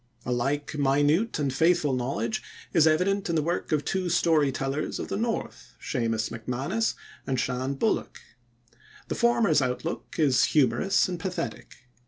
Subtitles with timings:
[0.25, 2.41] A like minute and faithful knowledge
[2.73, 6.95] is evident in the work of two story tellers of the north, Seumas MacManus
[7.27, 8.17] and Shan Bullock.
[9.09, 11.85] The former's outlook is humorous and pathetic.